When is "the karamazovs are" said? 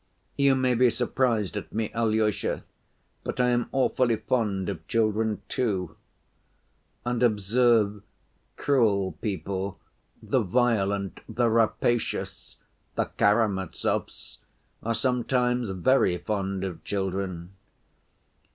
12.95-14.95